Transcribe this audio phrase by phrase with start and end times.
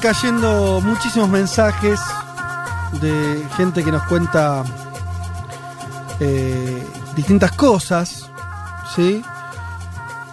[0.00, 2.00] Cayendo muchísimos mensajes
[3.00, 4.64] de gente que nos cuenta
[6.20, 6.82] eh,
[7.14, 8.30] distintas cosas,
[8.94, 9.22] ¿sí?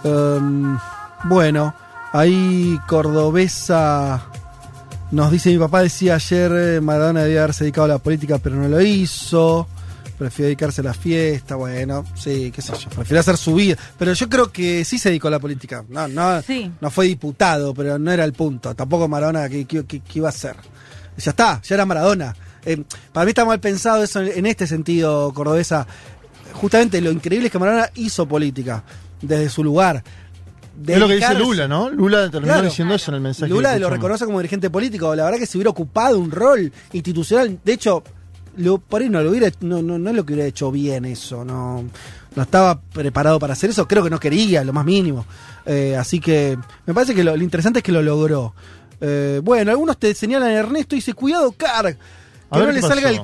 [0.04, 0.78] Em,
[1.24, 1.74] bueno,
[2.12, 4.22] ahí Cordobesa
[5.10, 8.56] nos dice, mi papá decía ayer, eh, Maradona debía haberse dedicado a la política, pero
[8.56, 9.68] no lo hizo.
[10.22, 13.76] Prefirió dedicarse a la fiesta, bueno, sí, qué sé yo, prefirió hacer su vida.
[13.98, 15.84] Pero yo creo que sí se dedicó a la política.
[15.88, 16.70] No, no, Sí.
[16.80, 18.74] no fue diputado, pero no era el punto.
[18.74, 20.54] Tampoco Maradona, ¿qué, qué- qué- qué iba a hacer?
[21.16, 22.36] Ya está, ya era Maradona.
[22.64, 25.86] Eh, para mí está mal pensado eso en, en este sentido, Cordobesa.
[26.52, 28.84] Justamente lo increíble es que Maradona hizo política
[29.20, 30.04] desde su lugar.
[30.86, 31.90] Es lo que dice Lula, ¿no?
[31.90, 32.68] Lula terminó Claro.
[32.68, 33.50] diciendo eso en el mensaje.
[33.50, 35.14] Lula lo reconoce como dirigente político.
[35.14, 37.58] La verdad que se hubiera ocupado un rol institucional.
[37.64, 38.02] De hecho,
[38.56, 41.04] lo, por ahí no lo hubiera, no, no, no es lo que hubiera hecho bien
[41.04, 41.44] eso.
[41.44, 41.84] No,
[42.34, 43.86] no estaba preparado para hacer eso.
[43.86, 45.26] Creo que no quería, lo más mínimo.
[45.66, 48.54] Eh, así que me parece que lo, lo interesante es que lo logró.
[49.00, 51.98] Eh, bueno, algunos te señalan Ernesto y dice, cuidado, Car, que
[52.50, 53.22] A no ver, le ¿qué salga el?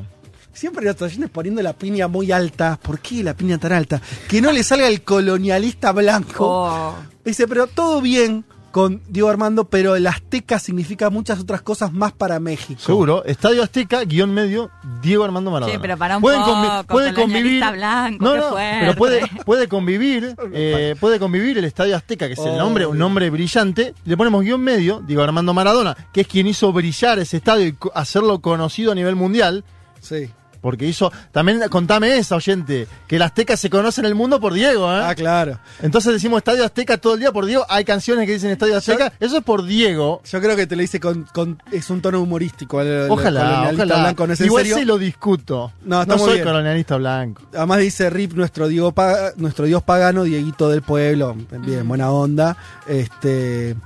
[0.53, 2.79] Siempre los talleres poniendo la piña muy alta.
[2.83, 4.03] ¿Por qué la piña tan alta?
[4.29, 6.47] Que no le salga el colonialista blanco.
[6.49, 6.95] Oh.
[7.25, 12.13] Dice, pero todo bien con Diego Armando, pero el Azteca significa muchas otras cosas más
[12.13, 12.81] para México.
[12.81, 13.25] Seguro.
[13.25, 14.71] Estadio Azteca, guion medio,
[15.03, 15.75] Diego Armando Maradona.
[15.75, 17.65] Sí, pero para un Pueden poco, convi- puede convivir.
[17.73, 22.39] blanco, no, no, pero puede, puede convivir, eh, puede convivir el Estadio Azteca, que es
[22.41, 23.95] el nombre, un nombre brillante.
[24.05, 27.77] Le ponemos guion medio, Diego Armando Maradona, que es quien hizo brillar ese estadio y
[27.95, 29.65] hacerlo conocido a nivel mundial.
[30.01, 30.31] Sí.
[30.61, 31.13] Porque hizo.
[31.33, 35.01] También contame esa, oyente, que el Azteca se conoce en el mundo por Diego, ¿eh?
[35.05, 35.59] Ah, claro.
[35.83, 37.65] Entonces decimos Estadio Azteca todo el día por Diego.
[37.69, 39.13] Hay canciones que dicen Estadio Azteca.
[39.21, 40.21] Eso es por Diego.
[40.31, 42.81] Yo creo que te lo hice con, con- es un tono humorístico.
[42.81, 44.01] el- Ojalá, ojalá.
[44.01, 45.73] blanco, ¿no es Igual se lo discuto.
[45.85, 46.45] No, muy soy bien.
[46.45, 47.43] colonialista blanco.
[47.55, 51.37] Además dice Rip, nuestro, Diego pa- nuestro dios pagano, Dieguito del pueblo.
[51.65, 52.57] Bien, buena onda.
[52.87, 53.77] Este,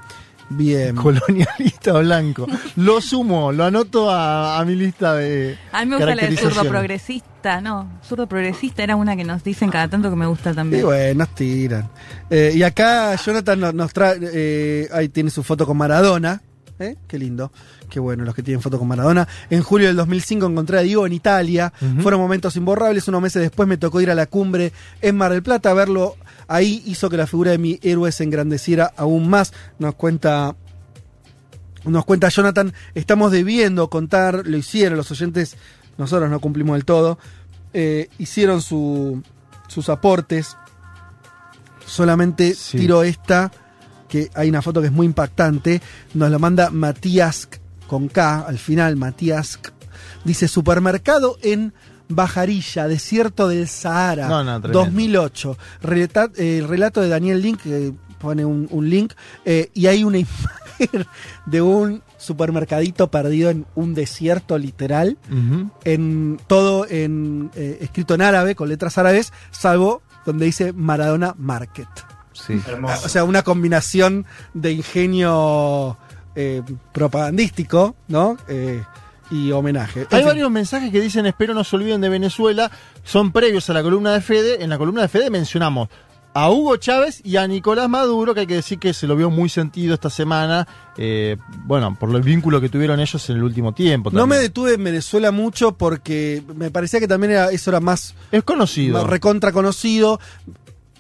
[0.57, 0.95] bien.
[1.37, 2.47] Colonialista blanco.
[2.77, 5.59] Lo sumo, lo anoto a, a mi lista de.
[5.73, 9.43] A mí me gusta la de zurdo progresista, no, zurdo progresista era una que nos
[9.43, 10.85] dicen cada tanto que me gusta Y también.
[10.85, 11.89] bueno, nos tiran.
[12.31, 16.41] Eh, y acá Jonathan nos, nos trae, eh, ahí tiene su foto con Maradona.
[16.79, 16.97] ¿eh?
[17.07, 17.53] Qué lindo.
[17.89, 19.29] Qué bueno los que tienen foto con Maradona.
[19.51, 21.73] En julio del 2005 encontré a Diego en Italia.
[22.01, 23.07] Fueron momentos imborrables.
[23.09, 25.75] Unos meses después me tocó ir a la cumbre en Mar del Plata.
[25.75, 26.17] Verlo
[26.55, 29.53] ahí hizo que la figura de mi héroe se engrandeciera aún más.
[29.79, 30.57] Nos cuenta
[31.85, 35.57] nos cuenta Jonathan, estamos debiendo contar, lo hicieron los oyentes,
[35.99, 37.19] nosotros no cumplimos del todo,
[37.73, 39.21] eh, hicieron su-
[39.67, 40.57] sus aportes,
[41.87, 42.79] solamente Sí.
[42.79, 43.51] tiro esta,
[44.09, 45.81] que hay una foto que es muy impactante,
[46.15, 47.49] nos la manda Matías
[47.89, 49.59] con K, al final Matías,
[50.25, 51.73] dice supermercado en
[52.15, 54.85] Bajarilla, desierto del Sahara, No, no, tremendo.
[54.85, 59.13] 2008, Relata- eh, el relato de Daniel Link, que pone un, un link,
[59.45, 60.19] eh, y hay una
[60.79, 61.07] imagen
[61.47, 65.19] de un supermercadito perdido en un desierto literal,
[65.85, 71.89] en todo en eh, escrito en árabe, con letras árabes, salvo donde dice Maradona Market.
[72.33, 72.61] Sí.
[73.05, 74.25] O sea, una combinación
[74.55, 75.97] de ingenio
[76.37, 76.63] eh,
[76.93, 78.37] propagandístico, ¿no?
[79.33, 80.03] Y homenaje.
[80.03, 80.27] En Hay fin.
[80.29, 82.71] varios mensajes que dicen espero no se olviden de Venezuela.
[83.03, 84.63] Son previos a la columna de Fede.
[84.63, 85.89] En la columna de Fede mencionamos
[86.35, 89.29] a Hugo Chávez y a Nicolás Maduro, que hay que decir que se lo vio
[89.31, 90.67] muy sentido esta semana.
[90.99, 94.11] eh, bueno, por el vínculo que tuvieron ellos en el último tiempo.
[94.11, 98.15] No me detuve en Venezuela mucho porque me parecía que también era, eso era más,
[98.31, 98.99] Es conocido.
[98.99, 100.21] más recontra conocido.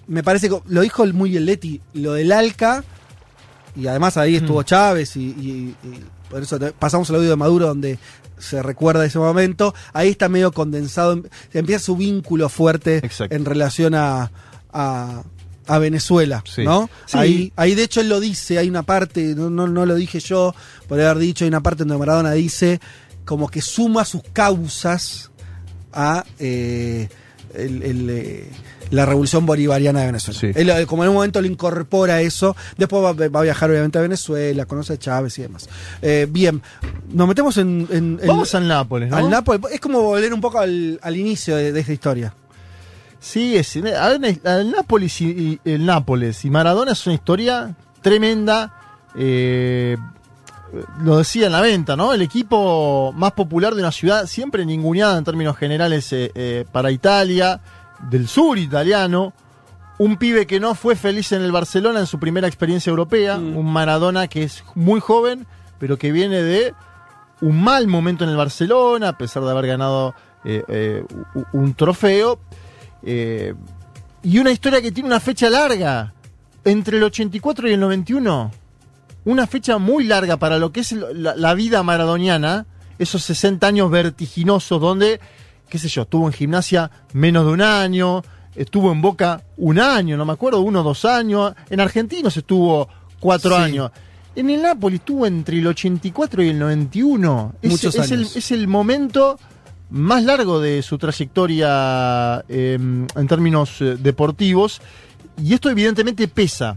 [0.07, 2.83] Me parece que lo dijo muy bien Leti, lo del Alca,
[3.77, 4.65] y además ahí estuvo Mm.
[4.65, 6.01] Chávez, y, y- y
[6.33, 7.99] por eso te- pasamos el audio de Maduro donde
[8.39, 9.73] se recuerda ese momento.
[9.93, 13.35] Ahí está medio condensado, em- empieza su vínculo fuerte Exacto.
[13.37, 14.33] en relación a,
[14.73, 15.23] a,
[15.69, 16.65] a Venezuela, Sí.
[16.65, 16.91] ¿no?
[17.07, 17.19] Sí.
[17.19, 20.19] Ahí, ahí de hecho él lo dice, hay una parte, no, no, no lo dije
[20.19, 20.55] yo,
[20.89, 22.81] por haber dicho, hay una parte donde Maradona dice
[23.25, 25.31] como que suma sus causas
[25.93, 27.09] a eh,
[27.55, 28.49] el- el, eh,
[28.93, 30.39] la revolución bolivariana de Venezuela.
[30.39, 30.51] Sí.
[30.55, 34.03] Él, como en un momento le incorpora eso, después va, va a viajar obviamente a
[34.03, 35.69] Venezuela, conoce a Chávez y demás.
[36.01, 36.63] Eh, bien,
[37.13, 37.89] nos metemos en...
[37.91, 39.17] en- en- Vamos al Nápoles, ¿no?
[39.17, 39.61] al Nápoles.
[39.73, 42.35] Es como volver un poco al, al inicio de, de esta historia.
[43.19, 48.75] Sí, es, a ver, el Nápoles y, el Nápoles y Maradona es una historia tremenda.
[49.17, 49.97] Eh,
[51.03, 52.15] lo decía en la venta, ¿no?
[52.15, 56.91] El equipo más popular de una ciudad, siempre ninguneada en términos generales eh, eh, para
[56.91, 57.61] Italia,
[58.11, 59.33] del sur italiano.
[59.99, 63.39] Un pibe que no fue feliz en el Barcelona en su primera experiencia europea.
[63.39, 63.57] Mm.
[63.57, 65.47] Un Maradona que es muy joven,
[65.79, 66.75] pero que viene de
[67.41, 70.15] un mal momento en el Barcelona, a pesar de haber ganado
[71.53, 72.39] un trofeo.
[73.05, 76.15] y una historia que tiene una fecha larga.
[76.65, 78.51] Entre el 84 y el 91
[79.25, 82.67] una fecha muy larga para lo que es la, vida maradoniana,
[82.99, 85.21] esos 60 años vertiginosos donde,
[85.73, 88.23] qué sé yo, estuvo en gimnasia menos de un año,
[88.55, 92.91] estuvo en Boca un año, no me acuerdo, uno o dos años, en Argentinos estuvo
[93.19, 93.91] cuatro años.
[94.37, 97.55] En el Napoli estuvo entre el 84 y el 91.
[97.63, 99.39] Es, es, el, es el momento
[99.89, 104.83] más largo de su trayectoria em, en términos eh, deportivos.
[105.43, 106.77] Y esto evidentemente pesa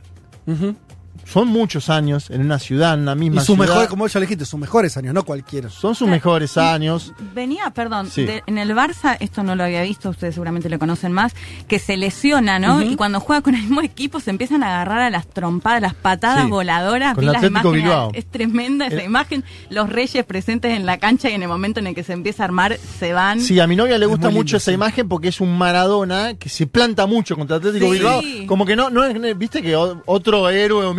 [1.24, 3.70] son muchos años en una ciudad, en una misma y sus ciudad.
[3.70, 5.70] Mejores, como ya le dijiste, sus mejores años, no cualquiera.
[5.70, 7.14] Son sus mejores años.
[7.34, 11.34] Venía, perdón, en el Barça, esto no lo había visto, ustedes seguramente lo conocen más,
[11.68, 12.82] que se lesiona, ¿no?
[12.82, 15.94] Y cuando juega con el mismo equipo se empiezan a agarrar a las trompadas, las
[15.94, 17.16] patadas voladoras.
[17.16, 18.12] Con Bilbao.
[18.14, 19.06] Es tremenda esa eh.
[19.06, 19.44] imagen.
[19.70, 22.44] Los reyes presentes en la cancha y en el momento en el que se empieza
[22.44, 23.42] a armar se van.
[23.42, 26.68] Sí, a mi novia le gusta mucho esa imagen porque es un Maradona que se
[26.68, 28.22] planta mucho contra Atlético Bilbao.
[28.48, 30.94] Como que no, no es, viste que otro héroe o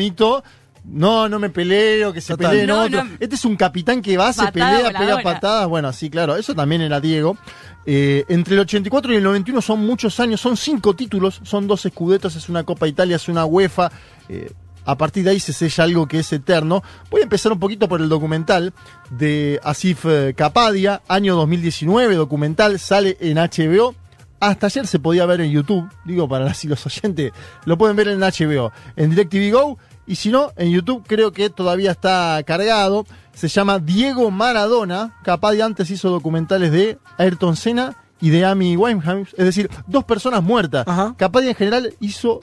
[0.88, 3.02] no, no me peleo, que se pelee otro.
[3.18, 5.68] Este es un capitán que va, se pelea, pega patadas.
[5.68, 7.36] Bueno, sí, claro, eso también era Diego.
[7.84, 11.86] Eh, entre el 84 y el 91 son muchos años, son cinco títulos, son dos
[11.86, 13.90] escudetos, es una Copa Italia, es una UEFA.
[14.28, 14.50] Eh,
[14.84, 16.82] a partir de ahí se sella algo que es eterno.
[17.10, 18.72] Voy a empezar un poquito por el documental
[19.10, 23.96] de Asif eh, Capadia, año 2019, documental, sale en HBO.
[24.38, 27.32] Hasta ayer se podía ver en YouTube, digo para los oyentes,
[27.64, 31.50] lo pueden ver en HBO, en DirecTV Go y si no, en YouTube creo que
[31.50, 33.06] todavía está cargado.
[33.34, 35.18] Se llama Diego Maradona.
[35.22, 39.34] Capaz de antes hizo documentales de Ayrton Senna y de Amy Winehouse.
[39.36, 40.86] Es decir, dos personas muertas.
[41.16, 42.40] Capaz en general hizo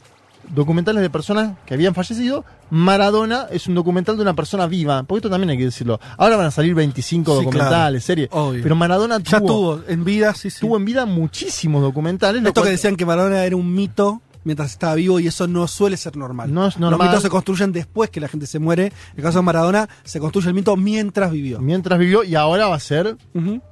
[0.49, 2.43] documentales de personas que habían fallecido.
[2.69, 5.03] Maradona es un documental de una persona viva.
[5.03, 5.99] Porque esto también hay que decirlo.
[6.17, 8.29] Ahora van a salir 25 documentales, series.
[8.61, 12.43] Pero Maradona ya tuvo, en vida, sí, Tuvo en vida muchísimos documentales.
[12.45, 15.97] Esto que decían que Maradona era un mito mientras estaba vivo y eso no suele
[15.97, 16.53] ser normal.
[16.53, 16.99] No es normal.
[16.99, 18.87] Los mitos se construyen después que la gente se muere.
[18.87, 21.59] En el caso de Maradona, se construye el mito mientras vivió.
[21.59, 23.17] Mientras vivió y ahora va a ser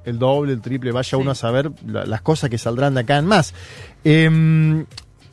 [0.04, 0.92] el doble, el triple.
[0.92, 3.54] Vaya uno a saber las cosas que saldrán de acá en más.
[4.04, 4.86] Em,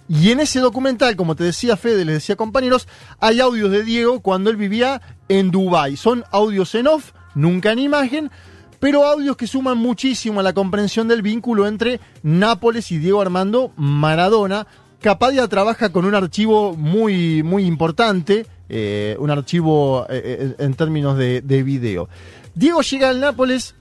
[0.08, 2.88] y en ese documental, como te decía Fede, les decía compañeros,
[3.20, 5.98] hay audios de Diego cuando él vivía en Dubái.
[5.98, 8.32] Son audios en off, nunca en imagen,
[8.80, 13.72] pero audios que suman muchísimo a la comprensión del vínculo entre Nápoles y Diego Armando
[13.76, 14.66] Maradona,
[15.02, 21.18] Capadia trabaja con un archivo muy, muy importante, eh, un archivo eh, eh, en términos
[21.18, 22.10] de, video.
[22.54, 23.76] Diego llega al Nápoles,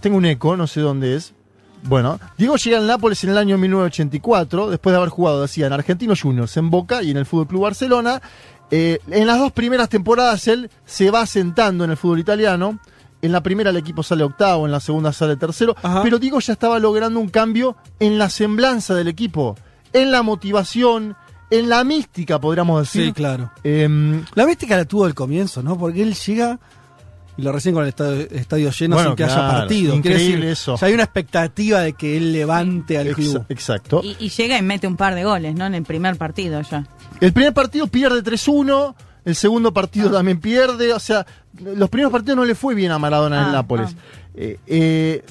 [0.00, 1.34] tengo un eco, no sé dónde es.
[1.82, 5.74] Bueno, Diego llega al Nápoles en el año 1984, después de haber jugado, decía, en
[5.74, 8.22] Argentinos Juniors, en Boca y en el Fútbol Club Barcelona.
[8.70, 12.80] en las dos primeras temporadas él se va sentando en el fútbol italiano.
[13.22, 15.76] En la primera el equipo sale octavo, en la segunda sale tercero.
[16.02, 19.56] Pero Diego ya estaba logrando un cambio en la semblanza del equipo
[19.92, 21.16] en la motivación,
[21.50, 23.06] en la mística, podríamos decir.
[23.06, 23.50] Sí, claro.
[23.64, 25.76] Em, la mística la tuvo al comienzo, ¿no?
[25.78, 26.58] Porque él llega
[27.36, 29.94] y lo recién con el estadio, lleno sin que haya partido.
[29.94, 30.76] Increíble eso.
[30.80, 33.46] hay una expectativa de que él levante al club.
[33.48, 34.02] Exacto.
[34.04, 35.66] Y, llega y mete un par de goles, ¿no?
[35.66, 36.86] En el primer partido ya.
[37.20, 38.94] El primer partido pierde 3-1.
[39.24, 40.12] El segundo partido ah.
[40.12, 40.92] también pierde.
[40.92, 41.26] O sea,
[41.58, 43.90] los primeros partidos no le fue bien a Maradona en ah, Nápoles.
[43.90, 44.30] Ah.
[44.34, 45.24] Eh, eh,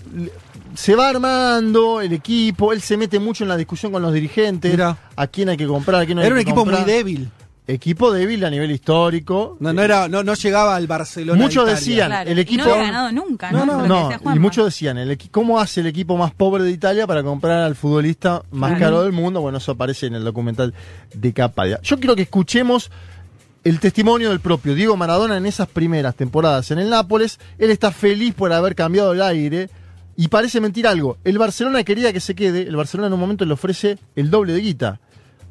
[0.74, 4.80] se va armando el equipo, él se mete mucho en la discusión con los dirigentes,
[4.80, 7.30] a quién hay que comprar, a quién no Era un equipo muy débil.
[7.68, 9.56] Equipo débil a nivel histórico.
[9.60, 11.40] No, no, era, no, no llegaba al Barcelona.
[11.40, 12.66] Muchos decían, el equipo.
[12.66, 13.66] no había ganado nunca, ¿no?
[13.66, 17.60] No, y muchos decían, el ¿cómo hace el equipo más pobre de Italia para comprar
[17.62, 19.42] al futbolista más caro del mundo?
[19.42, 20.74] Bueno, eso aparece en el documental
[21.14, 21.80] de Capadia.
[21.84, 22.90] Yo quiero que escuchemos
[23.64, 27.40] el testimonio del propio Diego Maradona en esas primeras temporadas en el Nápoles.
[27.60, 29.70] Él está feliz por haber cambiado el aire.
[30.20, 31.18] Y parece mentir algo.
[31.24, 32.64] El Barcelona quería que se quede.
[32.64, 35.00] El Barcelona en un momento le ofrece el doble de guita.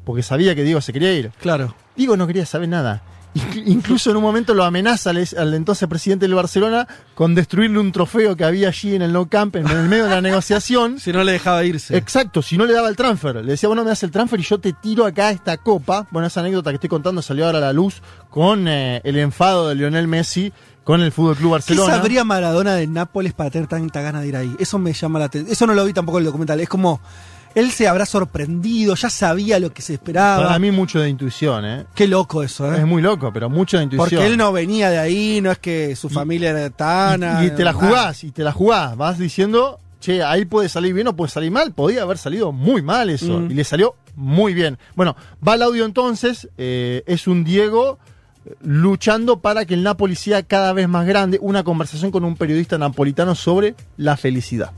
[0.05, 1.31] Porque sabía que Diego se quería ir.
[1.41, 1.73] Claro.
[1.95, 3.01] Diego no quería saber nada.
[3.65, 8.35] Incluso en un momento lo amenaza al, entonces presidente del Barcelona con destruirle un trofeo
[8.35, 10.99] que había allí en el No Camp, en el medio de la negociación.
[10.99, 11.97] si no le dejaba irse.
[11.97, 13.37] Exacto, si no le daba el transfer.
[13.37, 16.07] Le decía, bueno, me das el transfer y yo te tiro acá esta copa.
[16.11, 19.67] Bueno, esa anécdota que estoy contando salió ahora a la luz con eh, el enfado
[19.67, 20.53] de Lionel Messi
[20.89, 21.85] con el Fútbol Club Barcelona.
[21.85, 24.55] ¿Qué sabría Maradona de Nápoles para tener tanta ganas de ir ahí?
[24.57, 25.53] Eso me llama la atención.
[25.53, 26.59] Eso no lo vi tampoco en el documental.
[26.61, 26.99] Es como
[27.53, 30.47] él se habrá sorprendido, ya sabía lo que se esperaba.
[30.47, 31.85] Para mí mucho de intuición, ¿eh?
[31.93, 32.79] Qué loco eso, ¿eh?
[32.79, 34.09] Es muy loco, pero mucho de intuición.
[34.09, 37.43] Porque él no venía de ahí, no es que su familia era tan...
[37.43, 40.95] Y, y te la jugás, y te la jugás, vas diciendo, che, ahí puede salir
[40.95, 43.51] bien o puede salir mal, podía haber salido muy mal eso, mm.
[43.51, 44.79] y le salió muy bien.
[44.95, 45.15] Bueno,
[45.47, 47.99] va el audio entonces, eh, es un Diego
[48.61, 52.77] luchando para que el Napoli sea cada vez más grande, una conversación con un periodista
[52.77, 54.71] napolitano sobre la felicidad.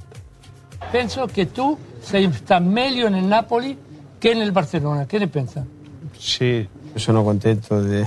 [0.91, 3.77] Pienso que tú estás mejor en el Napoli
[4.19, 5.07] que en el Barcelona.
[5.07, 5.65] ¿Qué le piensas?
[6.17, 8.05] Sí, sono contento de,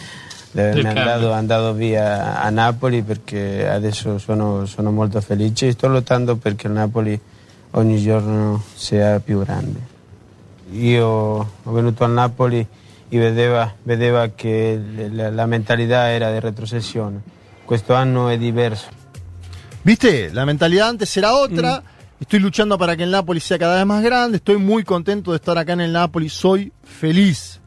[0.54, 5.88] de avermi andato, andato, via a Napoli perché adesso sono, sono molto felice e sto
[5.88, 7.20] lottando perché il Napoli
[7.72, 9.90] ogni giorno sia più grande.
[10.72, 12.66] Io ho venuto al Napoli
[13.14, 14.80] e vedeva, vedeva che
[15.12, 17.20] la, la mentalità era di retrocessione.
[17.62, 18.88] Questo anno è diverso.
[19.82, 20.30] ¿Viste?
[20.32, 21.82] La mentalidad antes era otra.
[21.82, 22.22] Mm.
[22.22, 24.38] Estoy luchando para que el Napoli sea cada vez más grande.
[24.38, 26.30] Estoy muy contento de estar acá en el Napoli.
[26.30, 27.60] Soy feliz.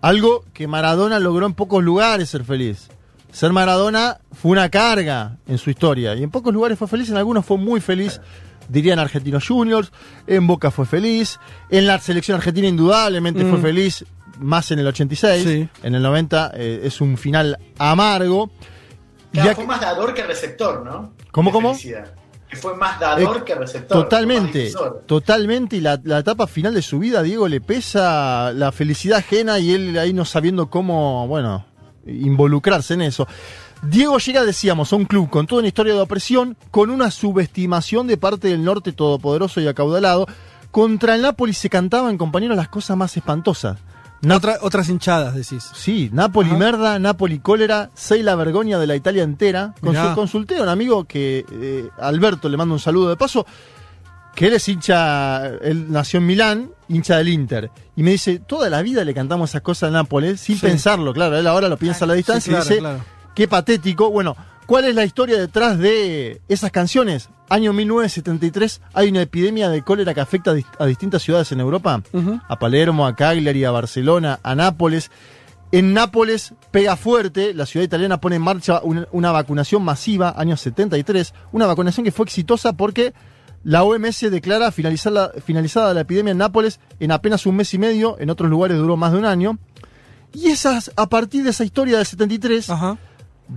[0.00, 2.88] Algo que Maradona logró en pocos lugares ser feliz.
[3.30, 6.14] Ser Maradona fue una carga en su historia.
[6.14, 8.22] Y en pocos lugares fue feliz, en algunos fue muy feliz.
[8.70, 9.92] Dirían Argentinos Juniors,
[10.26, 13.62] en Boca fue feliz, en la selección argentina indudablemente fue mm.
[13.62, 14.04] feliz,
[14.38, 18.50] más en el 86, en el 90 eh, es un final amargo.
[19.32, 21.12] fue más dador que receptor, ¿no?
[21.30, 21.76] ¿Cómo, cómo?
[22.48, 24.04] que fue más dador que receptor.
[24.04, 24.72] Totalmente,
[25.06, 25.76] totalmente.
[25.76, 29.98] Y la, etapa final de su vida, Diego, le pesa la felicidad ajena y él
[29.98, 31.66] ahí no sabiendo cómo, bueno,
[32.06, 33.28] involucrarse en eso.
[33.82, 38.06] Diego llega, decíamos, a un club con toda una historia de opresión, con una subestimación
[38.06, 40.26] de parte del norte todopoderoso y acaudalado.
[40.70, 43.78] Contra el Napoli se cantaban, compañeros, las cosas más espantosas
[44.62, 45.70] otras hinchadas, decís.
[45.74, 49.74] Sí, Napoli merda, Napoli cólera, sei la vergoña de la Italia entera.
[50.14, 53.46] consulté a un amigo que, eh, Alberto, le mando un saludo de paso,
[54.34, 57.70] que él es hincha, él nació en Milán, hincha del Inter.
[57.96, 61.36] Y me dice, toda la vida le cantamos esas cosas a Nápoles, sin pensarlo, claro,
[61.36, 62.82] él ahora lo piensa a la distancia y dice,
[63.34, 64.10] qué patético.
[64.10, 64.36] Bueno,
[64.68, 67.30] ¿cuál es la historia detrás de esas canciones?
[67.48, 72.02] Año 1973 hay una epidemia de cólera que afecta a, distintas ciudades en Europa,
[72.46, 75.10] a Palermo, a Cagliari, a Barcelona, a Nápoles.
[75.72, 81.32] En Nápoles pega fuerte, la ciudad italiana pone en marcha una, vacunación masiva, año 73,
[81.52, 83.14] una vacunación que fue exitosa porque
[83.64, 88.28] la OMS declara finalizada la epidemia en Nápoles en apenas un mes y medio, en
[88.28, 89.58] otros lugares duró más de un año.
[90.34, 92.70] Y esas, a partir de esa historia del 73,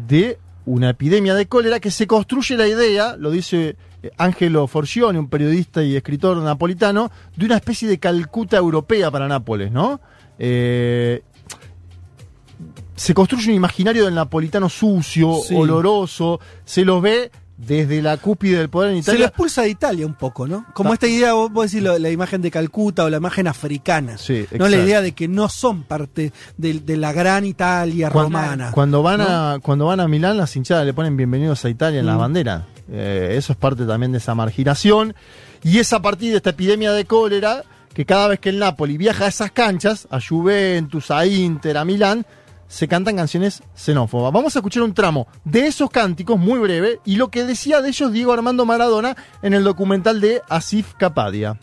[0.07, 5.19] de una epidemia de cólera que se construye la idea, lo dice eh, Angelo Forgione,
[5.19, 9.99] un periodista y escritor napolitano, de una especie de Calcuta europea para Nápoles, ¿no?
[10.37, 11.23] Eh,
[12.95, 17.31] se construye un imaginario del napolitano sucio, oloroso, se los ve
[17.65, 19.17] desde la cúspide del poder en Italia.
[19.17, 20.65] Se lo expulsa de Italia un poco, ¿no?
[20.73, 24.17] Como esta idea, vos, vos decís la imagen de Calcuta o la imagen africana.
[24.17, 28.71] Sí, no la idea de que no son parte de, la gran Italia romana.
[28.71, 32.05] Cuando van, a, cuando van a Milán, las hinchadas le ponen bienvenidos a Italia en
[32.05, 32.19] la mm.
[32.19, 32.65] bandera.
[32.91, 35.13] Eh, eso es parte también de esa marginación.
[35.63, 37.63] Y es a partir de esta epidemia de cólera
[37.93, 41.85] que cada vez que el Napoli viaja a esas canchas, a Juventus, a Inter, a
[41.85, 42.25] Milán,
[42.71, 44.31] se cantan canciones xenófobas.
[44.31, 47.89] Vamos a escuchar un tramo de esos cánticos muy breve y lo que decía de
[47.89, 51.59] ellos Diego Armando Maradona en el documental de Asif Kapadia.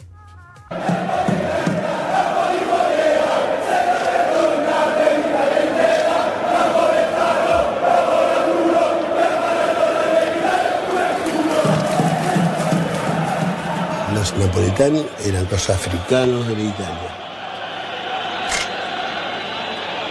[14.14, 17.27] Los napolitanos eran los africanos de la Italia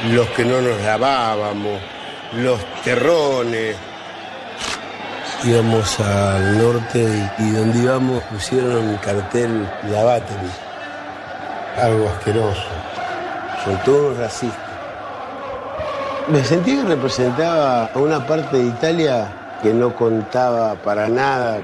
[0.06, 1.80] los que no nos lavábamos,
[2.34, 3.75] los terrones.
[5.44, 10.50] Íbamos al norte y, donde íbamos pusieron un cartel Laváteli,
[11.80, 12.63] algo asqueroso,
[13.63, 14.68] son todos racistas.
[16.27, 21.62] Me sentí que representaba a una parte de Italia que no contaba para nada.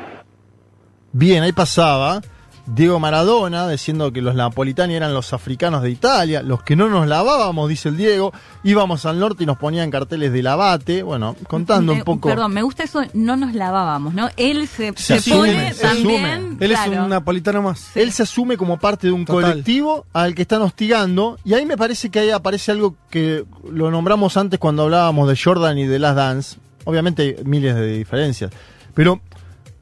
[1.12, 2.22] Bien, ahí pasaba
[2.66, 7.08] Diego Maradona, diciendo que los napolitani eran los africanos de Italia, los que no nos
[7.08, 8.32] lavábamos, dice el Diego,
[8.64, 12.30] íbamos al norte y nos ponían carteles de lavate, bueno, contando un poco.
[12.30, 14.30] Perdón, me gusta eso, no nos lavábamos, ¿no?
[14.38, 14.94] Él se,
[15.30, 16.58] pone también.
[16.60, 17.96] Él es un napolitano más.
[17.98, 21.76] Él se asume como parte de un colectivo al que están hostigando, y ahí me
[21.76, 26.00] parece que ahí aparece algo que lo nombramos antes cuando hablábamos de Jordan y de
[26.00, 26.58] Last Dance.
[26.86, 28.52] Obviamente hay miles de diferencias.
[28.94, 29.22] Pero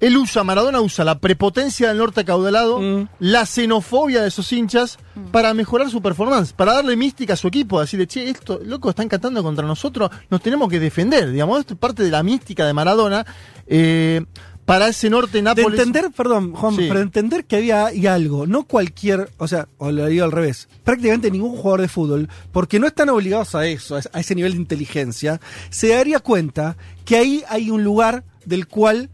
[0.01, 3.07] él usa, Maradona usa la prepotencia del norte acaudalado, mm.
[3.19, 5.27] la xenofobia de esos hinchas mm.
[5.27, 9.07] para mejorar su performance, para darle mística a su equipo, decirle, che, esto, loco, están
[9.07, 12.73] cantando contra nosotros, nos tenemos que defender, digamos, esto es parte de la mística de
[12.73, 13.25] Maradona.
[13.67, 14.25] Eh,
[14.65, 15.71] para ese norte Nápoles.
[15.71, 20.05] De entender, perdón, Juan, para entender que había algo, no cualquier, o sea, o lo
[20.05, 24.19] digo al revés, prácticamente ningún jugador de fútbol, porque no están obligados a eso, a
[24.19, 29.09] ese nivel de inteligencia, se daría cuenta que ahí hay un lugar del cual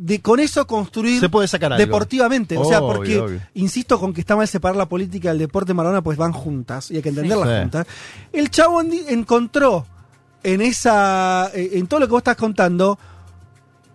[0.00, 2.56] de con eso construir se puede sacar deportivamente.
[2.56, 6.16] o sea, porque insisto con que está mal separar la política del deporte Maradona, pues
[6.16, 7.86] van juntas y hay que entenderlas juntas.
[8.32, 9.86] El chavo encontró
[10.42, 12.98] en esa eh, en todo lo que vos estás contando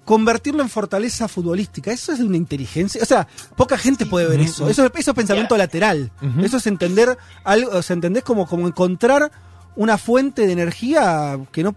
[0.04, 1.92] convertirlo en fortaleza futbolística.
[1.92, 3.02] Eso es de una inteligencia.
[3.02, 4.70] O sea, poca gente puede ver eso.
[4.70, 6.12] Eso, eso es pensamiento lateral.
[6.44, 9.32] Eso es entender algo, o sea, entendés como, como encontrar
[9.76, 11.74] una fuente de energía que no,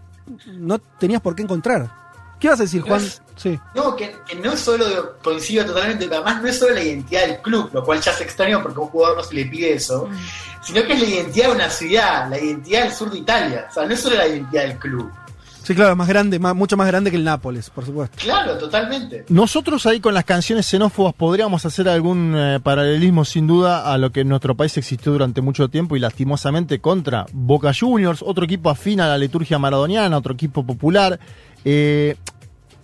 [0.53, 1.91] no tenías por qué encontrar.
[2.39, 3.01] ¿Qué vas a decir, Juan?
[3.35, 3.59] sí.
[3.75, 7.69] No, que, no es solo, coincido totalmente, además no es solo la identidad del club,
[7.73, 10.63] lo cual ya se extraño porque a un jugador no se le pide eso, mm.
[10.63, 13.67] sino que es la identidad de una ciudad, la identidad del sur de Italia.
[13.69, 15.11] O sea, no es solo la identidad del club.
[15.69, 18.17] Sí, claro, más grande, más, mucho más grande que el Nápoles, por supuesto.
[18.19, 19.25] Claro, totalmente.
[19.29, 24.11] Nosotros ahí con las canciones xenófobas podríamos hacer algún eh, paralelismo sin duda a lo
[24.11, 28.71] que en nuestro país existió durante mucho tiempo y lastimosamente contra Boca Juniors, otro equipo
[28.71, 31.19] afín a la liturgia maradoniana, otro equipo popular.
[31.65, 32.15] Eh,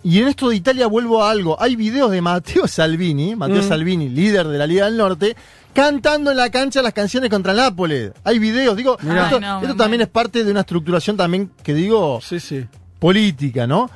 [0.06, 1.60] y en esto de Italia vuelvo a algo.
[1.60, 3.68] Hay videos de Matteo Salvini, Matteo mm.
[3.68, 5.36] Salvini, líder de la Liga del Norte,
[5.72, 8.12] cantando en la cancha las canciones contra Nápoles.
[8.22, 12.64] Hay videos, digo, esto, también es parte de una estructuración también que digo sí, sí.
[13.00, 13.90] política, ¿no?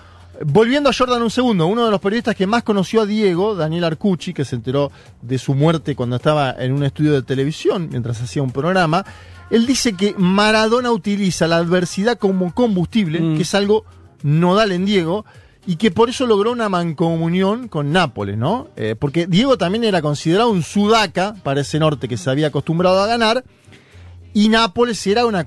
[0.45, 3.85] Volviendo a Jordan un segundo, uno de los periodistas que más conoció a Diego, Daniel
[3.85, 4.91] Arcucci, que se enteró
[5.23, 9.05] de su muerte cuando estaba en un estudio de televisión mientras hacía un programa,
[9.51, 13.37] él dice que Maradona utiliza la adversidad como combustible, mm.
[13.37, 13.85] que es algo
[14.23, 15.25] nodal en Diego,
[15.67, 18.69] y que por eso logró una mancomunión con Nápoles, ¿no?
[18.77, 23.01] Eh, porque Diego también era considerado un sudaca para ese norte que se había acostumbrado
[23.01, 23.45] a ganar,
[24.33, 25.47] y Nápoles era, una,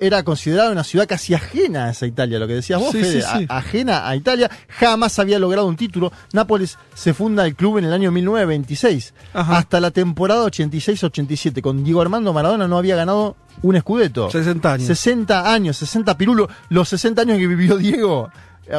[0.00, 4.08] era considerada una ciudad casi ajena a esa Italia, lo que decías vos, Fede, ajena
[4.08, 6.12] a Italia, jamás había logrado un título.
[6.32, 9.14] Nápoles se funda el club en el año 1926.
[9.32, 14.30] Hasta la temporada 86-87, con Diego Armando Maradona no había ganado un escudeto.
[14.30, 14.86] 60 años.
[14.86, 16.48] 60 años, 60 pirulos.
[16.68, 18.30] Los 60 años que vivió Diego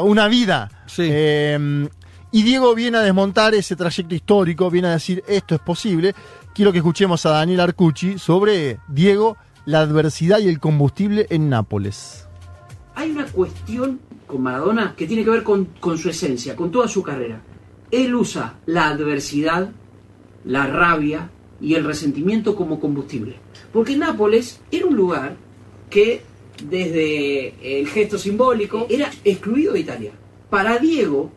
[0.02, 0.70] una vida.
[0.98, 1.88] Eh,
[2.32, 6.14] y Diego viene a desmontar ese trayecto histórico, viene a decir esto es posible.
[6.58, 12.28] Quiero que escuchemos a Daniel Arcucci sobre Diego, la adversidad y el combustible en Nápoles.
[12.96, 16.88] Hay una cuestión con Maradona que tiene que ver con, con su esencia, con toda
[16.88, 17.44] su carrera.
[17.92, 19.70] Él usa la adversidad,
[20.46, 21.30] la rabia
[21.62, 23.36] y el resentimiento como combustible.
[23.72, 25.36] Porque Nápoles era un lugar
[25.92, 26.24] que
[26.68, 30.12] desde el gesto simbólico, era excluido de Italia.
[30.50, 31.32] Para Diego,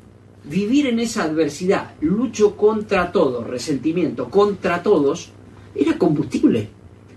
[0.44, 5.30] vivir en esa adversidad, lucho contra todo, resentimiento contra todos,
[5.74, 6.68] era combustible.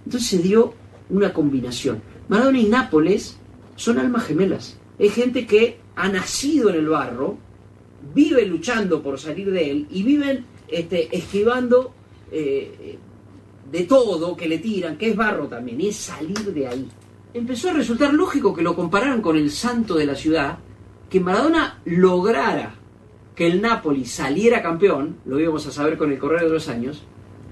[0.05, 0.73] Entonces se dio
[1.09, 2.01] una combinación.
[2.27, 3.37] Maradona y Nápoles
[3.75, 4.77] son almas gemelas.
[4.99, 7.37] Es gente que ha nacido en el barro,
[8.13, 11.93] vive luchando por salir de él y viven este, esquivando
[12.31, 12.97] eh,
[13.71, 16.89] de todo que le tiran, que es barro también, es salir de ahí
[17.33, 20.59] empezó a resultar lógico que lo compararan con el santo de la ciudad,
[21.09, 22.75] que Maradona lograra
[23.35, 27.03] que el Napoli saliera campeón, lo íbamos a saber con el correr de los años,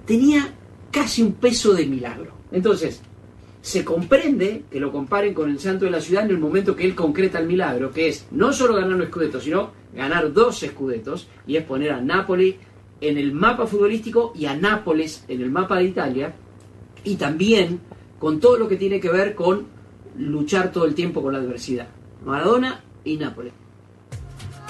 [0.06, 0.54] tenía
[0.92, 2.32] casi un peso de milagro.
[2.52, 3.02] Entonces,
[3.62, 6.86] se comprende que lo comparen con el santo de la ciudad en el momento que
[6.86, 11.28] él concreta el milagro, que es no solo ganar un escudeto, sino ganar dos escudetos,
[11.46, 12.58] y es poner a Napoli
[13.00, 16.34] en el mapa futbolístico y a Nápoles en el mapa de Italia,
[17.04, 17.80] y también
[18.20, 19.66] con todo lo que tiene que ver con
[20.18, 21.88] luchar todo el tiempo con la adversidad.
[22.26, 23.54] Maradona y Nápoles.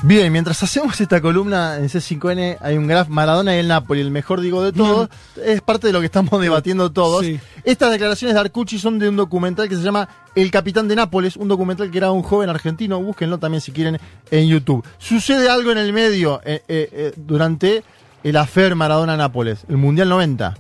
[0.04, 4.10] Bien, mientras hacemos esta columna en C5N hay un graf Maradona y el Napoli, el
[4.10, 5.10] mejor digo de todos,
[5.46, 7.24] es parte de lo que estamos debatiendo todos.
[7.64, 11.38] Estas declaraciones de Arcucci son de un documental que se llama El Capitán de Nápoles,
[11.38, 14.00] un documental que era un joven argentino, búsquenlo también si quieren
[14.32, 14.84] en YouTube.
[14.98, 17.84] Sucede algo en el medio eh, eh, eh, durante
[18.24, 20.56] el afer Maradona-Nápoles, el Mundial 90.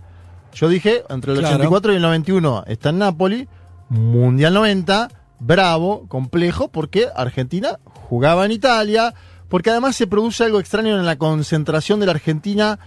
[0.53, 3.47] Yo dije, entre el 84 y el 91 está en Napoli,
[3.89, 9.15] Mundial 90, bravo, complejo, porque Argentina jugaba en Italia,
[9.51, 12.79] porque además se produce algo extraño en la concentración de la Argentina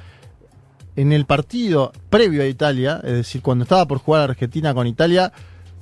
[0.97, 5.31] en el partido previo a Italia, es decir, cuando estaba por jugar Argentina con Italia,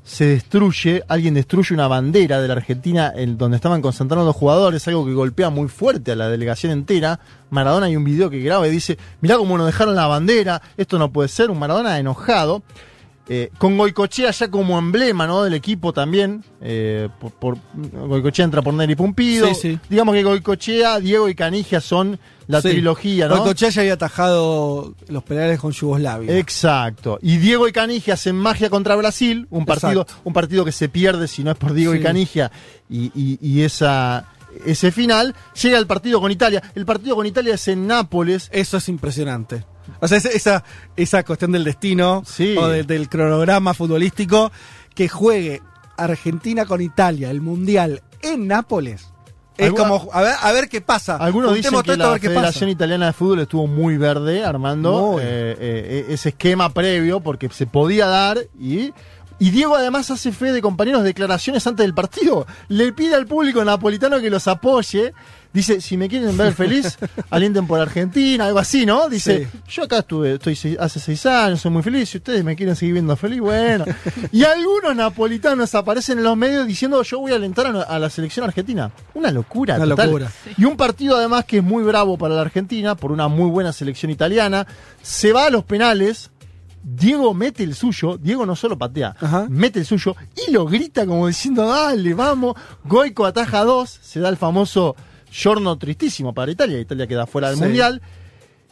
[0.03, 4.89] se destruye, alguien destruye una bandera de la Argentina en donde estaban concentrando los jugadores,
[4.89, 7.21] algo que golpea muy fuerte a la delegación entera.
[7.51, 10.99] Maradona hay un video que graba y dice, mirá cómo nos dejaron la bandera, esto
[10.99, 12.65] no puede ser, un Maradona enojado.
[13.35, 15.43] Eh, con Goicochea ya como emblema ¿no?
[15.43, 16.45] del equipo también.
[16.61, 17.09] Eh,
[17.41, 19.49] por, Goicochea entra por Neri Pumpido.
[19.89, 23.29] Digamos que Goicochea, Diego y Canigia son la trilogía.
[23.29, 23.39] ¿no?
[23.39, 26.37] Goicochea ya había atajado los penales con Yugoslavia.
[26.37, 27.19] Exacto.
[27.23, 31.27] Y Diego y Canigia hacen magia contra Brasil, un partido, un partido que se pierde
[31.27, 32.53] si no es por Diego y Canigia.
[32.91, 34.29] Y, esa,
[34.67, 36.63] ese final, llega el partido con Italia.
[36.75, 38.51] El partido con Italia es en Nápoles.
[38.53, 39.65] Eso es impresionante.
[40.01, 40.65] O sea, esa,
[40.97, 42.23] esa cuestión del destino
[42.59, 44.53] o del cronograma futbolístico
[44.95, 45.63] que juegue
[45.97, 49.13] Argentina con Italia, el Mundial en Nápoles.
[49.57, 51.17] Es como, a ver, a ver qué pasa.
[51.17, 56.31] Algunos dicen que la Federación Italiana de Fútbol estuvo muy verde armando eh, eh, ese
[56.31, 58.93] esquema previo porque se podía dar y
[59.43, 62.47] y Diego además hace fe de compañeros declaraciones antes del partido.
[62.69, 65.13] Le pide al público napolitano que los apoye.
[65.53, 66.97] Dice, si me quieren ver feliz,
[67.31, 69.09] alienten por Argentina, algo así, ¿no?
[69.09, 72.77] Dice, yo acá estuve, estoy hace seis años, soy muy feliz, si ustedes me quieren
[72.77, 73.85] seguir viendo feliz, bueno.
[74.33, 78.47] Y algunos napolitanos aparecen en los medios diciendo, yo voy a alentar a, la selección
[78.47, 78.93] argentina.
[79.13, 80.31] Una locura, Una locura.
[80.57, 83.73] Y un partido además que es muy bravo para la Argentina, por una muy buena
[83.73, 84.67] selección italiana,
[85.03, 86.31] se va a los penales,
[86.83, 89.15] Diego mete el suyo, Diego no solo patea,
[89.49, 90.17] mete el suyo
[90.47, 94.97] y lo grita como diciendo, dale, vamos, Goico ataja dos, se da el famoso
[95.31, 98.03] giorno tristísimo para Italia, Italia queda fuera del Mundial.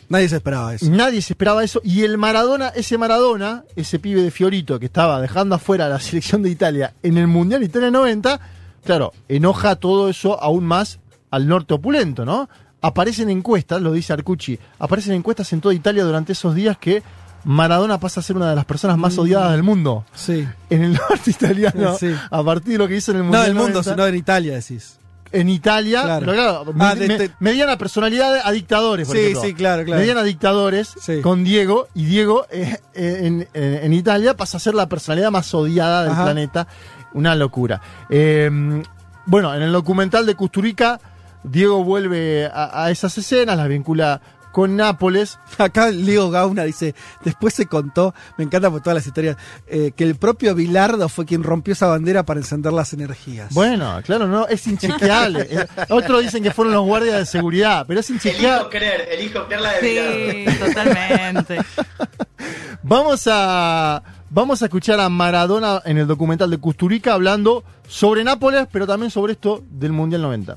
[0.08, 0.90] Nadie se esperaba eso.
[0.90, 1.80] Nadie se esperaba eso.
[1.84, 6.00] Y el Maradona, ese Maradona, ese pibe de Fiorito que estaba dejando afuera a la
[6.00, 8.40] selección de Italia en el Mundial Italia 90,
[8.84, 10.98] claro, enoja todo eso aún más
[11.30, 12.48] al norte opulento, ¿no?
[12.82, 17.04] Aparecen encuestas, lo dice Arcucci, aparecen encuestas en toda Italia durante esos días que
[17.44, 19.20] Maradona pasa a ser una de las personas más mm.
[19.20, 20.04] odiadas del mundo.
[20.14, 20.46] Sí.
[20.68, 21.96] En el norte italiano,
[22.30, 23.38] a partir de lo que hizo en el mundo.
[23.38, 24.96] No del mundo, sino en Italia, decís.
[25.32, 26.26] En Italia, claro.
[26.26, 30.00] pero claro, ah, este- mediana personalidad a dictadores, por sí, Sí, claro, claro.
[30.00, 35.30] Mediana dictadores con Diego, y Diego eh, eh, en, Italia pasa a ser la personalidad
[35.30, 36.66] más odiada del planeta.
[37.12, 37.80] Una locura.
[38.08, 38.82] Em,
[39.26, 41.00] bueno, en el documental de Custurica,
[41.44, 44.20] Diego vuelve a, a esas escenas, las vincula
[44.52, 45.38] con Nápoles.
[45.58, 49.36] Acá Leo Gauna dice, después se contó, me encanta por todas las historias,
[49.66, 53.52] eh, que el propio Bilardo fue quien rompió esa bandera para encender las energías.
[53.52, 55.40] Bueno, claro, no, es inchequeable.
[55.50, 58.48] Eh, otros dicen que fueron los guardias de seguridad, pero es inchequeable.
[58.48, 61.58] Elijo creer, elijo creer la de Sí, totalmente.
[62.82, 64.02] vamos a...
[64.32, 69.10] Vamos a escuchar a Maradona en el documental de Custurica hablando sobre Nápoles, pero también
[69.10, 70.56] sobre esto del Mundial 90.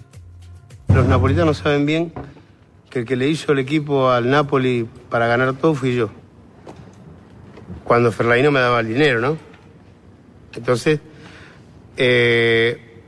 [0.89, 2.13] Los napolitanos saben bien
[2.93, 6.11] que el que le hizo el equipo al Napoli para ganar todo fui yo.
[7.83, 9.35] Cuando Ferlaino me daba el dinero, ¿no?
[10.53, 10.99] Entonces,
[11.97, 13.01] eh,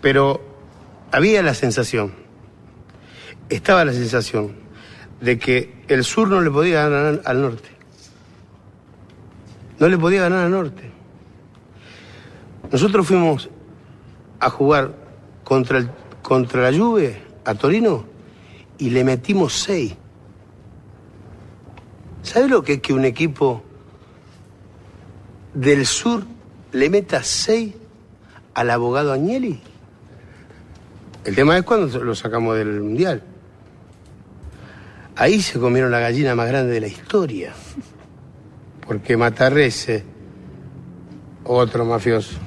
[0.00, 0.40] pero
[1.12, 2.12] había la sensación,
[3.48, 4.56] estaba la sensación
[5.20, 7.68] de que el sur no le podía ganar al norte.
[9.78, 10.90] No le podía ganar al norte.
[12.72, 13.48] Nosotros fuimos
[14.40, 14.92] a jugar
[15.44, 15.88] contra, el,
[16.20, 18.17] contra la Juve a Torino
[18.78, 19.94] y le metimos seis.
[22.22, 23.62] ¿Sabe lo que es que un equipo
[25.54, 26.24] del sur
[26.72, 27.74] le meta seis
[28.54, 29.60] al abogado Agnelli?
[31.24, 33.22] El tema es cuando lo sacamos del mundial.
[35.16, 37.52] Ahí se comieron la gallina más grande de la historia.
[38.86, 40.04] Porque Matarrese,
[41.44, 42.38] otro mafioso,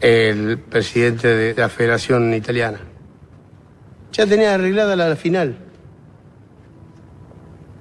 [0.00, 2.80] el presidente de la Federación Italiana,
[4.14, 5.56] ya tenía arreglada la final.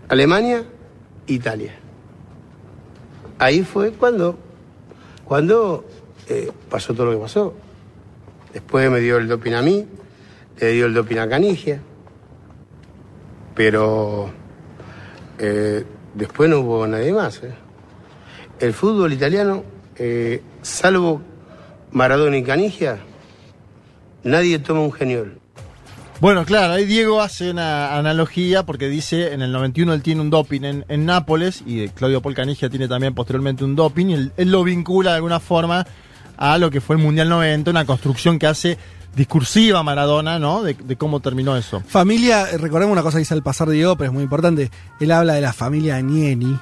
[0.09, 0.63] Alemania,
[1.27, 1.75] Italia.
[3.37, 4.37] Ahí fue cuando,
[5.25, 5.85] cuando
[6.27, 7.53] eh, pasó todo lo que pasó.
[8.51, 9.87] Después me dio el doping a mí,
[10.59, 11.81] le dio el doping a Canigia,
[13.55, 14.29] pero
[15.37, 17.43] eh, después no hubo nadie más.
[17.43, 17.53] Eh.
[18.59, 19.63] El fútbol italiano,
[20.61, 21.21] salvo
[21.91, 22.99] Maradona y Canigia,
[24.23, 25.42] nadie toma un geniol.
[26.19, 30.29] Bueno, claro, ahí Diego hace una analogía porque dice en el 91 él tiene un
[30.29, 35.11] doping en, Nápoles y Claudio Polcanigia tiene también posteriormente un doping y él, lo vincula
[35.11, 35.85] de alguna forma
[36.37, 38.77] a lo que fue el Mundial 90, una construcción que hace
[39.15, 40.63] discursiva Maradona, ¿no?
[40.63, 41.83] De, cómo terminó eso.
[41.85, 44.71] Familia, eh, recordemos una cosa que dice al pasar Diego, pero es muy importante.
[44.99, 46.57] Él habla de la familia Agnelli,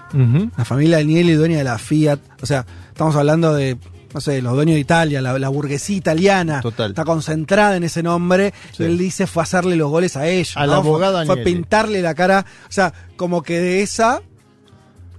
[0.58, 2.20] la familia Agnelli, dueña de la Fiat.
[2.42, 3.78] O sea, estamos hablando de
[4.14, 8.54] no sé, los dueños de Italia, la, burguesía italiana, está concentrada en ese nombre.
[8.80, 10.56] él dice fue hacerle los goles a ellos.
[10.56, 12.46] Al abogado fue, fue, pintarle la cara.
[12.70, 14.22] O sea, como que de esa.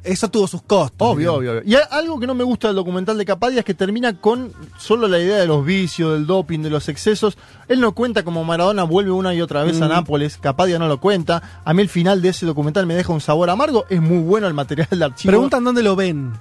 [0.05, 1.09] Eso tuvo sus costos.
[1.09, 4.19] Obvio, obvio, Y algo que no me gusta del documental de Capadia es que termina
[4.21, 7.39] con solo la idea de los vicios, del doping, de los excesos.
[7.69, 9.91] Él no cuenta como Maradona vuelve una y otra vez a mm.
[9.91, 10.39] Nápoles.
[10.39, 11.61] Capadia no lo cuenta.
[11.65, 13.85] A mí el final de ese documental me deja un sabor amargo.
[13.89, 15.31] Es muy bueno el material de archivo.
[15.31, 16.33] Preguntan dónde lo ven.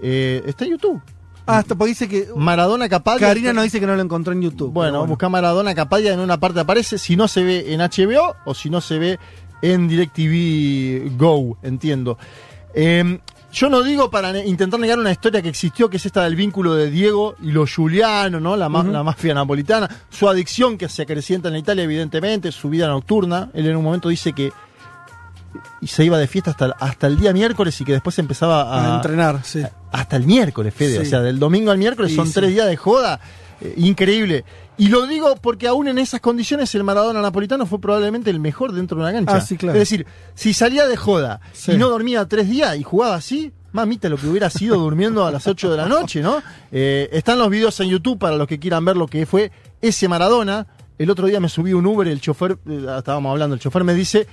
[0.00, 1.02] Eh, está en YouTube.
[1.46, 2.28] Ah, hasta porque dice que.
[2.34, 3.26] Maradona Capadia.
[3.26, 4.72] Karina nos dice que no lo encontró en YouTube.
[4.72, 6.98] Bueno, busca Maradona Capadia, en una parte aparece.
[6.98, 9.18] Si no se ve en HBO o si no se ve
[9.62, 12.18] en DirecTV Go, entiendo.
[12.74, 13.18] Em,
[13.52, 16.74] yo no digo para intentar negar una historia que existió, que es esta del vínculo
[16.74, 18.56] de Diego y los Giuliano, ¿no?
[18.56, 23.50] La, la mafia napolitana, su adicción que se acrecienta en Italia, evidentemente, su vida nocturna.
[23.54, 24.52] Él en un momento dice que
[25.80, 28.96] y se iba de fiesta hasta, hasta el día miércoles y que después empezaba a,
[28.96, 29.62] entrenar, sí.
[29.92, 30.98] Hasta el miércoles, Fede.
[30.98, 33.20] O sea, del domingo al miércoles son tres días de joda.
[33.60, 34.44] Eh, increíble.
[34.76, 38.72] Y lo digo porque aún en esas condiciones el Maradona napolitano fue probablemente el mejor
[38.72, 39.36] dentro de una cancha.
[39.36, 39.78] Ah, claro.
[39.78, 44.08] Es decir, si salía de joda y no dormía tres días y jugaba así, mamita,
[44.08, 46.42] lo que hubiera sido durmiendo a las 8 de la noche, ¿no?
[46.72, 50.08] Eh, están los videos en YouTube para los que quieran ver lo que fue ese
[50.08, 50.66] Maradona.
[50.96, 53.94] El otro día me subí un Uber, el chofer, eh, estábamos hablando, el chofer me
[53.94, 54.26] dice,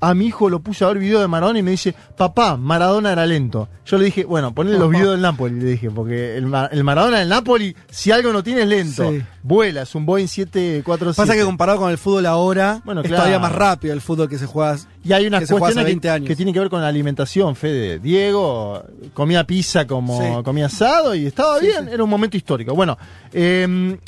[0.00, 3.12] a mi hijo lo puse a ver video de Maradona y me dice, papá, Maradona
[3.12, 3.68] era lento.
[3.86, 7.28] Yo le dije, bueno, ponle los videos del Napoli, le dije, porque el, Maradona del
[7.28, 9.12] Napoli, si algo no tiene es lento.
[9.42, 11.14] Vuela, es un Boeing 747.
[11.16, 14.38] Pasa que comparado con el fútbol ahora, bueno, es todavía más rápido el fútbol que
[14.38, 16.28] se juega Y hay unas cuestiones 20 años.
[16.28, 17.98] que tienen que ver con la alimentación, Fede.
[17.98, 22.74] Diego comía pizza como comía asado y estaba bien, era un momento histórico.
[22.74, 22.96] Bueno,
[23.32, 23.98] em,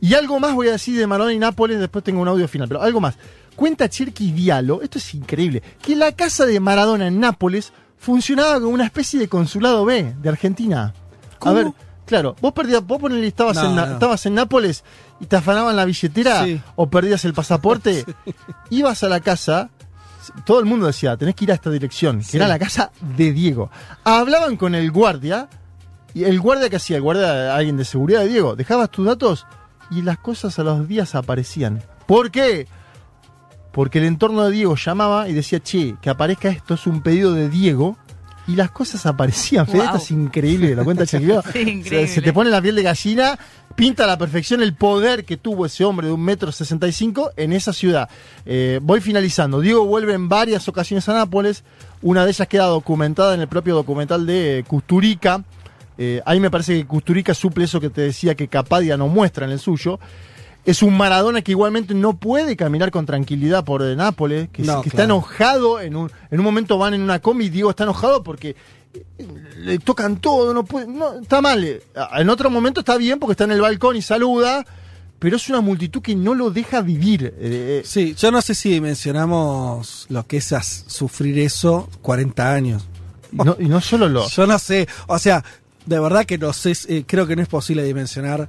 [0.00, 2.68] y algo más voy a decir de Maradona y Nápoles, después tengo un audio final,
[2.68, 3.16] pero algo más.
[3.58, 8.68] Cuenta Cherky Diallo, esto es increíble, que la casa de Maradona en Nápoles funcionaba como
[8.68, 10.94] una especie de consulado B de Argentina.
[11.40, 11.72] A ver,
[12.06, 14.84] claro, vos perdías, vos ponele, estabas, en, estabas en Nápoles
[15.18, 18.04] y te afanaban la billetera o perdías el pasaporte,
[18.70, 19.70] ibas a la casa,
[20.46, 23.32] todo el mundo decía, tenés que ir a esta dirección, que era la casa de
[23.32, 23.72] Diego.
[24.04, 25.48] Hablaban con el guardia,
[26.14, 29.48] y el guardia que hacía, el guardia, alguien de seguridad de Diego, dejabas tus datos
[29.90, 31.82] y las cosas a los días aparecían.
[32.06, 32.68] ¿Por qué?
[33.78, 37.32] Porque el entorno de Diego llamaba y decía, che, que aparezca esto, es un pedido
[37.32, 37.96] de Diego.
[38.48, 41.16] Y las cosas aparecían, Fede, esto es increíble, la cuenta sí,
[41.84, 43.38] se, te pone la piel de gallina,
[43.76, 46.92] pinta a la perfección el poder que tuvo ese hombre de un metro sesenta y
[46.92, 48.10] cinco en esa ciudad.
[48.46, 49.60] Eh, voy finalizando.
[49.60, 51.62] Diego vuelve en varias ocasiones a Nápoles,
[52.02, 55.44] una de ellas queda documentada en el propio documental de Custurica.
[55.98, 59.46] Eh, ahí me parece que Custurica suple eso que te decía que Capadia no muestra
[59.46, 60.00] en el suyo
[60.64, 65.80] es un Maradona que igualmente no puede caminar con tranquilidad por Nápoles, que, está enojado,
[65.80, 68.54] en un, en un momento van en una combi y Diego está enojado porque
[68.94, 69.26] eh,
[69.58, 71.80] le tocan todo, no puede, no, está mal.
[72.16, 74.64] En otro momento está bien porque está en el balcón y saluda,
[75.18, 77.34] pero es una multitud que no lo deja vivir.
[77.38, 77.82] Eh, eh.
[77.84, 80.54] sí, yo no sé si mencionamos lo que es
[80.86, 82.86] sufrir eso 40 años.
[83.58, 84.28] y no solo lo...
[84.28, 85.44] Yo no sé, o sea,
[85.86, 88.48] de verdad que no sé, creo que no es posible dimensionar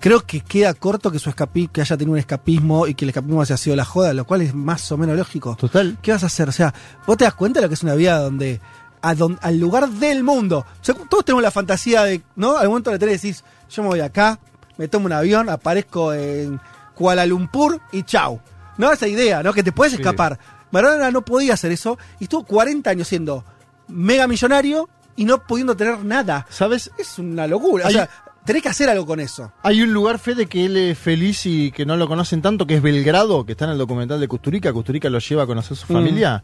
[0.00, 3.10] creo que queda corto que su escapi que haya tenido un escapismo y que el
[3.10, 5.54] escapismo haya sido la joda, lo cual es más o menos lógico.
[5.56, 5.98] Total.
[6.02, 6.48] ¿Qué vas a hacer?
[6.48, 6.74] O sea,
[7.06, 8.60] vos te das cuenta de lo que es una vida donde,
[9.02, 10.66] al lugar del mundo.
[10.80, 12.56] O sea, todos tenemos la fantasía de, ¿no?
[12.56, 14.40] Al momento de tener decís, yo me voy acá,
[14.78, 16.60] me tomo un avión, aparezco en
[16.94, 18.40] Kuala Lumpur y chau.
[18.78, 18.90] ¿No?
[18.90, 19.52] Esa idea, ¿no?
[19.52, 20.38] Que te puedes escapar.
[20.70, 23.44] Maradona no podía hacer eso y estuvo 40 años siendo
[23.88, 26.46] mega millonario y no pudiendo tener nada.
[26.48, 26.90] ¿Sabes?
[26.96, 27.88] Es una locura.
[27.88, 28.08] o sea,
[28.50, 29.52] tenés que hacer algo con eso.
[29.62, 32.74] Hay un lugar, Fede, que él es feliz y que no lo conocen tanto, que
[32.74, 34.72] es Belgrado, que está en el documental de Custurica.
[34.72, 35.94] Custurica lo lleva a conocer su mm.
[35.94, 36.42] familia.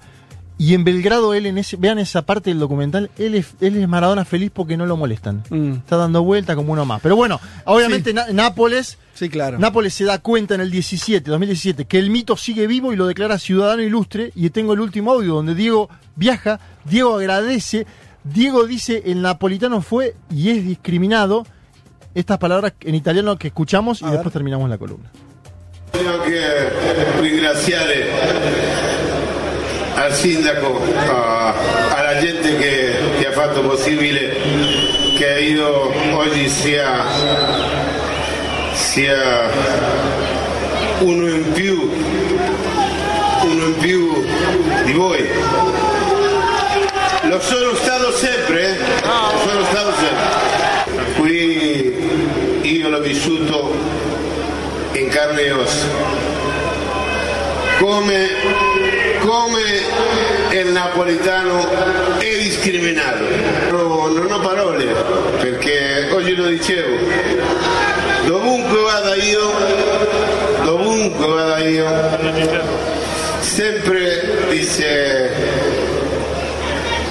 [0.56, 3.88] Y en Belgrado, él en ese, vean esa parte del documental, él es, él es
[3.88, 5.42] Maradona feliz porque no lo molestan.
[5.50, 5.72] Mm.
[5.72, 7.00] Está dando vuelta como uno más.
[7.02, 9.58] Pero bueno, obviamente Nápoles, sí, claro.
[9.58, 13.08] Nápoles se da cuenta en el 17, 2017, que el mito sigue vivo y lo
[13.08, 14.30] declara ciudadano ilustre.
[14.36, 17.84] Y tengo el último audio donde Diego viaja, Diego agradece,
[18.22, 21.44] Diego dice el napolitano fue y es discriminado
[22.16, 25.10] estas palabras en italiano que escuchamos y después terminamos la columna.
[25.92, 26.70] Voglio anche
[27.20, 28.06] ringraziare
[29.96, 31.54] al sindaco, a,
[31.94, 34.34] alla gente che, che, ha fatto possibile
[35.18, 37.04] che io oggi sia,
[38.72, 39.50] sia
[41.00, 41.90] uno in più,
[43.42, 44.24] uno in più
[44.84, 45.28] di voi.
[47.24, 48.76] Lo sono stato sempre, eh?
[49.44, 51.14] sono stato sempre.
[51.16, 51.96] Qui
[52.62, 53.74] io l'ho vissuto
[54.92, 55.86] in carne e ossa.
[57.78, 58.28] Come,
[59.20, 59.62] come
[60.52, 63.24] il napolitano è discriminato.
[63.70, 64.84] No, non ho parole
[65.40, 66.96] perché oggi lo dicevo.
[68.24, 69.52] Dovunque vada io,
[70.64, 71.86] dovunque vada io,
[73.40, 75.30] sempre dice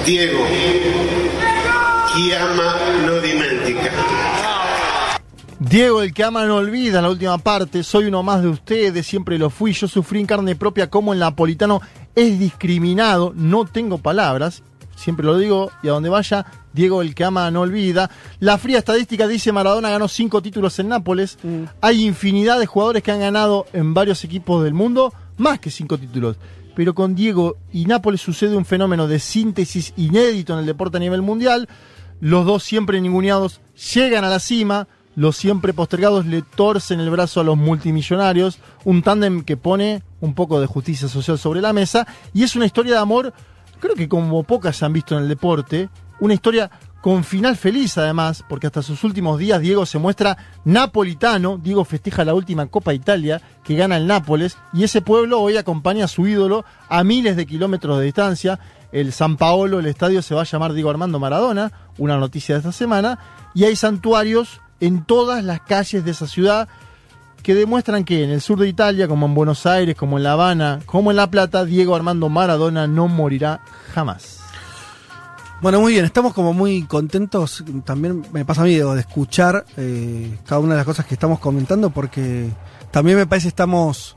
[0.02, 0.44] Diego,
[2.12, 4.45] chi ama non dimentica.
[5.68, 9.36] Diego, el que ama no olvida, la última parte, soy uno más de ustedes, siempre
[9.36, 11.82] lo fui, yo sufrí en carne propia como el napolitano
[12.14, 14.62] es discriminado, no tengo palabras,
[14.94, 18.08] siempre lo digo, y a donde vaya, Diego, el que ama no olvida.
[18.38, 21.64] La fría estadística dice Maradona ganó cinco títulos en Nápoles, mm.
[21.80, 25.98] hay infinidad de jugadores que han ganado en varios equipos del mundo, más que cinco
[25.98, 26.36] títulos.
[26.76, 31.00] pero con Diego y Nápoles sucede un fenómeno de síntesis inédito en el deporte a
[31.00, 31.68] nivel mundial.
[32.20, 33.60] Los dos siempre ninguneados
[33.94, 39.02] llegan a la cima, los siempre postergados le torcen el brazo a los multimillonarios, un
[39.02, 42.94] tándem que pone un poco de justicia social sobre la mesa y es una historia
[42.94, 43.32] de amor,
[43.80, 45.88] creo que como pocas se han visto en el deporte,
[46.20, 51.56] una historia con final feliz además, porque hasta sus últimos días Diego se muestra napolitano,
[51.56, 56.04] Diego festeja la última Copa Italia que gana el Nápoles y ese pueblo hoy acompaña
[56.06, 58.58] a su ídolo a miles de kilómetros de distancia.
[58.92, 62.60] El San Paolo, el estadio se va a llamar Diego Armando Maradona, una noticia de
[62.60, 63.18] esta semana,
[63.54, 66.68] y hay santuarios en todas las calles de esa ciudad
[67.42, 70.32] que demuestran que en el sur de Italia, como en Buenos Aires, como en La
[70.32, 73.60] Habana, como en La Plata, Diego Armando Maradona no morirá
[73.94, 74.40] jamás.
[75.62, 80.38] Bueno, muy bien, estamos como muy contentos, también me pasa a mí de escuchar eh,
[80.44, 82.50] cada una de las cosas que estamos comentando, porque
[82.90, 84.16] también me parece que estamos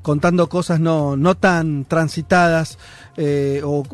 [0.00, 2.78] contando cosas no, no tan transitadas
[3.16, 3.84] eh, o,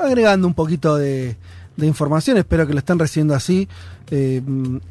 [0.00, 1.36] agregando un poquito de,
[1.78, 3.68] información, espero que lo estén recibiendo así.
[4.10, 4.42] Eh,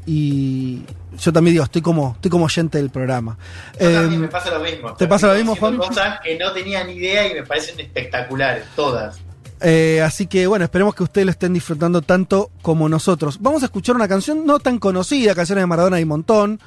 [0.06, 0.82] y
[1.18, 3.38] yo también digo, estoy como, estoy como oyente del programa.
[3.80, 4.94] me pasa lo mismo.
[4.94, 5.78] ¿Te pasa lo mismo, Juan?
[5.78, 9.20] Cosas que no tenía ni idea y me parecen espectaculares, todas.
[9.66, 13.38] Eh, así que bueno, esperemos que ustedes lo estén disfrutando tanto como nosotros.
[13.40, 16.60] Vamos a escuchar una canción no tan conocida, canciones de Maradona y montón.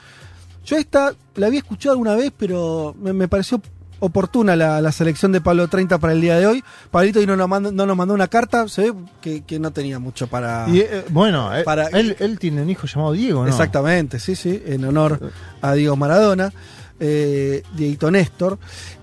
[0.65, 3.61] Yo esta la había escuchado alguna vez, pero me, pareció
[4.01, 6.65] oportuna la, selección de Pablo 30 para el día de hoy.
[6.91, 9.99] Pablito y no nos mandó, no nos mandó una carta, se ve que, no tenía
[9.99, 10.67] mucho para...
[10.69, 13.49] Eh, bueno, eh, para, él, tiene un hijo llamado Diego, ¿no?
[13.49, 15.33] Exactamente, sí, sí, en honor
[15.63, 16.53] a Diego Maradona,
[17.01, 18.59] eh, Dieguito Néstor.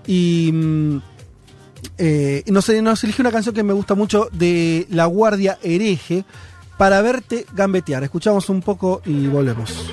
[0.06, 0.50] Y...
[0.52, 1.00] Mm,
[1.98, 6.24] eh, nos, nos eligió una canción que me gusta mucho de La Guardia Hereje
[6.76, 8.02] para verte gambetear.
[8.02, 9.92] Escuchamos un poco y volvemos.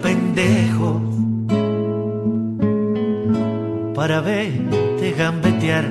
[4.01, 5.85] para verte gambetear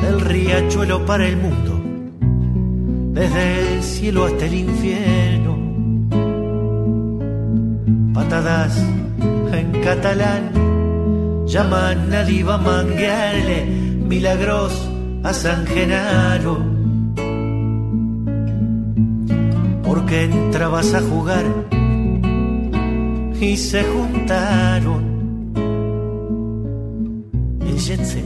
[0.00, 1.72] del riachuelo para el mundo
[3.20, 5.58] desde el cielo hasta el infierno.
[8.14, 10.52] Patadas en catalán
[11.48, 14.88] llaman a Diva manguearle milagros
[15.24, 16.58] a San Genaro.
[19.82, 21.44] Porque entrabas a jugar
[23.40, 25.15] y se juntaron
[27.88, 28.25] el